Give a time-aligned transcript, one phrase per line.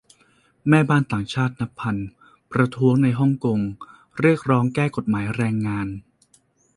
[0.69, 1.95] แม่บ้านต่างชาตินับพัน
[2.51, 3.59] ประท้วงในฮ่องกง
[4.19, 5.87] เรียกร้องแก้ กฎหมายแรงงาน